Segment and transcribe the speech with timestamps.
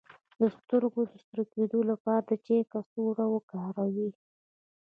[0.39, 4.09] د سترګو د سره کیدو لپاره د چای کڅوړه وکاروئ